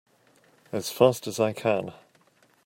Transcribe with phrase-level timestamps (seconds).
[0.71, 1.93] As fast as I can!